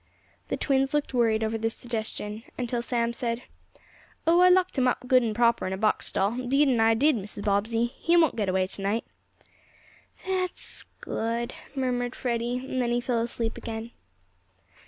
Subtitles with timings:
[0.47, 3.43] The twins looked worried over this suggestion, until Sam said:
[4.25, 6.95] "Oh, I locked him up good an' proper in a box stall; 'deed an' I
[6.95, 7.45] did, Mrs.
[7.45, 7.85] Bobbsey.
[7.99, 9.05] He won't get away tonight."
[10.25, 13.91] "That's good," murmured Freddie, and then he fell asleep again.